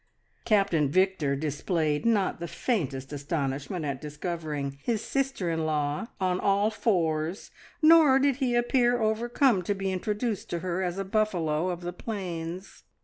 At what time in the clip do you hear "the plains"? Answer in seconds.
11.81-12.81